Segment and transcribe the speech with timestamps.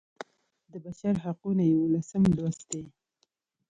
[0.71, 2.83] د بشر حقونه یوولسم لوست دی.